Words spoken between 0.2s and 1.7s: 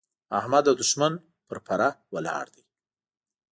احمد د دوښمن پر